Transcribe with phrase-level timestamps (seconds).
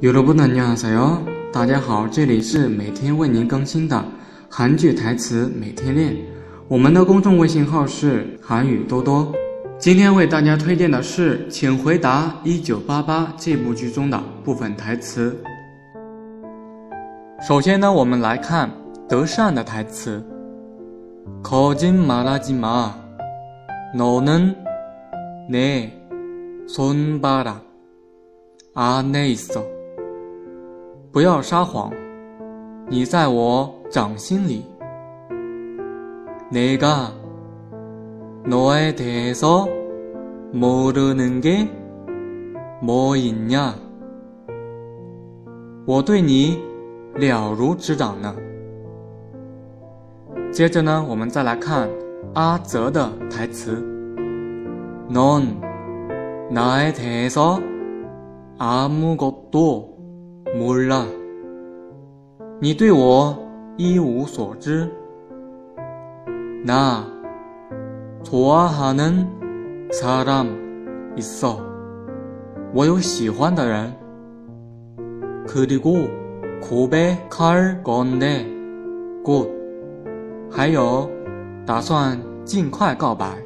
[0.00, 1.18] 有的不能念啥哟！
[1.50, 4.04] 大家好，这里是每天为您更新的
[4.50, 6.14] 韩剧台词，每天练。
[6.68, 9.32] 我们的公众微信号是韩语多多。
[9.78, 15.34] 今天为大家推荐的是《请回答一九八八》这部剧中的部分台词。
[17.40, 18.70] 首先呢，我们来看
[19.08, 20.22] 德善的台词：
[21.42, 22.90] 코지마라지마
[23.96, 24.54] 너는
[25.50, 25.88] 내
[26.68, 27.54] 손바람
[28.74, 29.75] 안에있 어。
[31.16, 31.90] 不要撒谎，
[32.90, 34.62] 你在我掌心里。
[36.52, 37.08] 내가
[38.44, 39.66] 너에대해서
[40.54, 41.66] 모르는게
[42.82, 43.72] 뭐있 냐？
[45.86, 46.62] 我对你
[47.14, 48.36] 了如指掌呢。
[50.52, 51.88] 接着呢，我们再来看
[52.34, 53.76] 阿泽的台词。
[55.10, 55.44] 넌
[56.54, 57.58] 나에대해서
[58.58, 59.95] 아무것도
[60.58, 61.04] 몰 라，
[62.60, 63.36] 你对我
[63.76, 64.88] 一无所知。
[66.66, 67.04] 나
[68.24, 69.26] 좋아하는
[69.92, 70.46] 사람
[71.14, 71.58] 있 어，
[72.72, 73.92] 我有喜欢的人。
[75.46, 76.08] 그리고
[76.62, 78.46] 고백할건 데，
[79.22, 79.50] 곧，
[80.50, 81.08] 还有
[81.66, 83.45] 打算尽快告白。